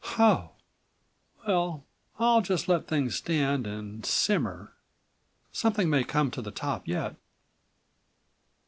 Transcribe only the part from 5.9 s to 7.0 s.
may come to the top